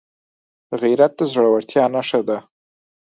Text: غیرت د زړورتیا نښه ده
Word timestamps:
غیرت 0.81 1.11
د 1.17 1.21
زړورتیا 1.31 1.83
نښه 1.93 2.21
ده 2.27 2.37